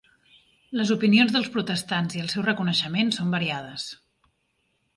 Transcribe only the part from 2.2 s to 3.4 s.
el seu reconeixement són